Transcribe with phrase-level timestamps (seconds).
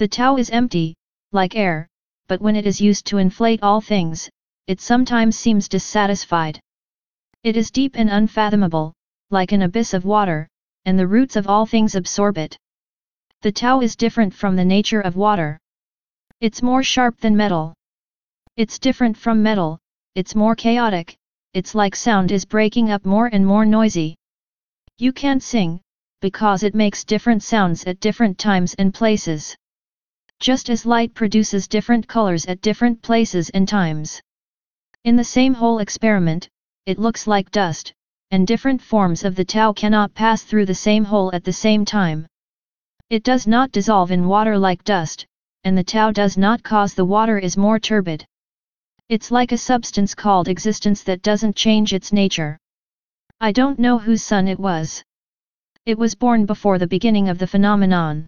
[0.00, 0.94] The Tao is empty,
[1.30, 1.86] like air,
[2.26, 4.30] but when it is used to inflate all things,
[4.66, 6.58] it sometimes seems dissatisfied.
[7.44, 8.94] It is deep and unfathomable,
[9.28, 10.48] like an abyss of water,
[10.86, 12.56] and the roots of all things absorb it.
[13.42, 15.58] The Tao is different from the nature of water.
[16.40, 17.74] It's more sharp than metal.
[18.56, 19.78] It's different from metal,
[20.14, 21.14] it's more chaotic,
[21.52, 24.16] it's like sound is breaking up more and more noisy.
[24.96, 25.82] You can't sing,
[26.22, 29.54] because it makes different sounds at different times and places.
[30.40, 34.22] Just as light produces different colors at different places and times.
[35.04, 36.48] In the same hole experiment,
[36.86, 37.92] it looks like dust,
[38.30, 41.84] and different forms of the Tao cannot pass through the same hole at the same
[41.84, 42.26] time.
[43.10, 45.26] It does not dissolve in water like dust,
[45.64, 48.24] and the Tao does not cause the water is more turbid.
[49.10, 52.56] It's like a substance called existence that doesn't change its nature.
[53.40, 55.02] I don't know whose son it was.
[55.84, 58.26] It was born before the beginning of the phenomenon.